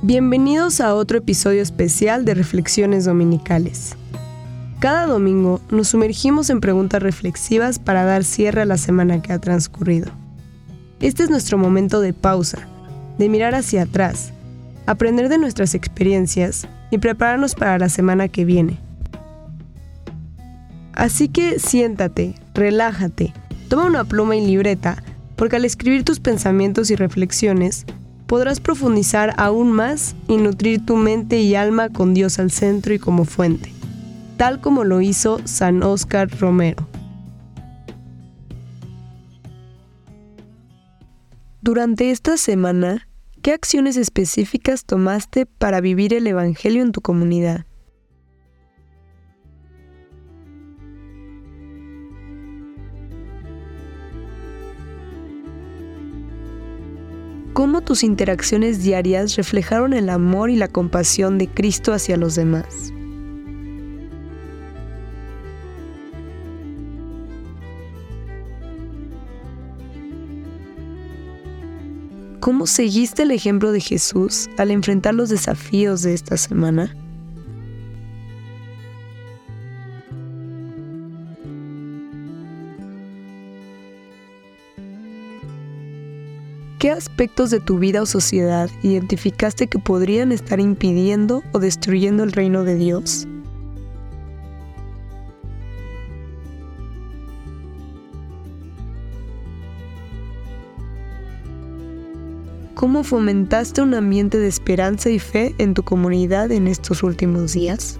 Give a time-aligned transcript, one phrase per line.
[0.00, 3.96] Bienvenidos a otro episodio especial de Reflexiones Dominicales.
[4.78, 9.40] Cada domingo nos sumergimos en preguntas reflexivas para dar cierre a la semana que ha
[9.40, 10.12] transcurrido.
[11.00, 12.68] Este es nuestro momento de pausa,
[13.18, 14.32] de mirar hacia atrás,
[14.86, 18.78] aprender de nuestras experiencias y prepararnos para la semana que viene.
[20.92, 23.34] Así que siéntate, relájate,
[23.68, 25.02] toma una pluma y libreta,
[25.34, 27.84] porque al escribir tus pensamientos y reflexiones,
[28.28, 32.98] podrás profundizar aún más y nutrir tu mente y alma con Dios al centro y
[32.98, 33.72] como fuente,
[34.36, 36.86] tal como lo hizo San Óscar Romero.
[41.62, 43.08] Durante esta semana,
[43.42, 47.64] ¿qué acciones específicas tomaste para vivir el Evangelio en tu comunidad?
[57.58, 62.92] Cómo tus interacciones diarias reflejaron el amor y la compasión de Cristo hacia los demás.
[72.38, 76.94] ¿Cómo seguiste el ejemplo de Jesús al enfrentar los desafíos de esta semana?
[86.78, 92.30] ¿Qué aspectos de tu vida o sociedad identificaste que podrían estar impidiendo o destruyendo el
[92.30, 93.26] reino de Dios?
[102.76, 107.98] ¿Cómo fomentaste un ambiente de esperanza y fe en tu comunidad en estos últimos días?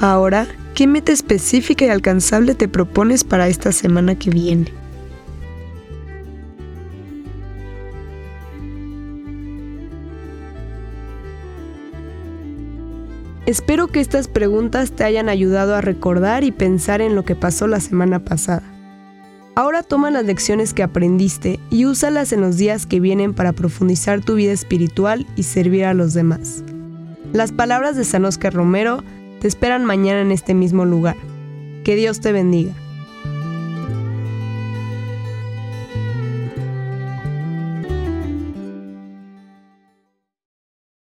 [0.00, 4.72] Ahora, ¿qué meta específica y alcanzable te propones para esta semana que viene?
[13.46, 17.66] Espero que estas preguntas te hayan ayudado a recordar y pensar en lo que pasó
[17.66, 18.62] la semana pasada.
[19.56, 24.20] Ahora toma las lecciones que aprendiste y úsalas en los días que vienen para profundizar
[24.20, 26.62] tu vida espiritual y servir a los demás.
[27.32, 29.02] Las palabras de San Oscar Romero
[29.40, 31.16] te esperan mañana en este mismo lugar.
[31.84, 32.74] Que Dios te bendiga.